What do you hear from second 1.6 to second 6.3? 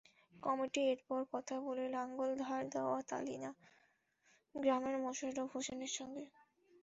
বলে লাঙল ধার দেওয়া তালিনা গ্রামের মোশারফ হোসেনের সঙ্গে।